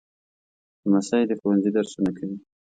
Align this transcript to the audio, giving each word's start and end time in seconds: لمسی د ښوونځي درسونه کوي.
لمسی 0.83 1.21
د 1.27 1.31
ښوونځي 1.39 1.69
درسونه 1.77 2.11
کوي. 2.17 2.37